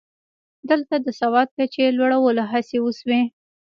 [0.69, 3.21] دلته د سواد کچې لوړولو هڅې وشوې